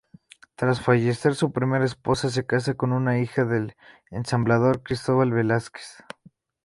[0.55, 3.75] Tras fallecer su primera esposa, se casa con una hija del
[4.09, 6.03] ensamblador Cristóbal Velázquez.